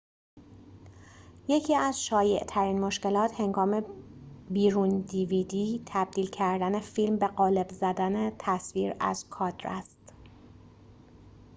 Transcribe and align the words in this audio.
یکی 1.47 1.75
از 1.75 2.05
شایع‌ترین 2.05 2.79
مشکلات 2.81 3.39
هنگام 3.39 3.85
تبدیل 5.85 6.29
کردن 6.29 6.79
فیلم 6.79 7.17
به 7.17 7.27
قالب 7.27 7.67
dvd 7.67 7.71
بیرون 7.73 7.77
زدن 7.91 8.37
تصویر 8.37 8.95
از 8.99 9.29
کادر 9.29 9.67
است 9.69 10.13